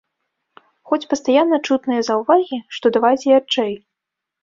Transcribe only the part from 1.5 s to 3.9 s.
чутныя заўвагі, што давайце ярчэй.